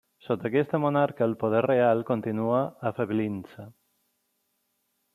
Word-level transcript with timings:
Sota 0.27 0.45
aquest 0.49 0.71
monarca, 0.85 1.27
el 1.31 1.35
poder 1.43 1.61
reial 1.67 2.03
continua 2.11 2.65
afeblint-se. 2.93 3.71